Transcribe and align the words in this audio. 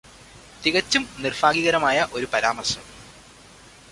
തികച്ചും 0.63 1.07
നിർഭാഗ്യകരമായ 1.19 2.07
ഒരു 2.11 2.27
പരാമർശം. 2.33 2.83